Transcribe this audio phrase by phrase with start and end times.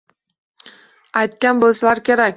[1.23, 2.29] Aytgan bo‘lsalar kerak?